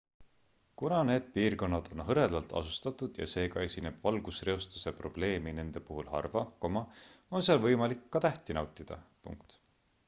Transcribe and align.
kuna 0.81 1.01
need 1.09 1.25
piirkonnad 1.33 1.89
on 1.95 2.01
hõredalt 2.07 2.55
asustatud 2.61 3.19
ja 3.23 3.27
seega 3.33 3.67
esineb 3.67 4.01
valgusreostuse 4.07 4.95
probleemi 5.03 5.55
nende 5.59 5.85
puhul 5.91 6.11
harva 6.17 6.45
on 6.73 7.49
seal 7.51 7.65
võimalik 7.69 8.05
ka 8.17 8.25
tähti 8.27 8.59
nautida 8.61 8.99